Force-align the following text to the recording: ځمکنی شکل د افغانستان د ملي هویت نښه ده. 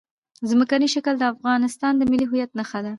ځمکنی 0.49 0.87
شکل 0.95 1.15
د 1.19 1.23
افغانستان 1.33 1.93
د 1.97 2.01
ملي 2.11 2.25
هویت 2.27 2.51
نښه 2.59 2.79
ده. 2.85 2.89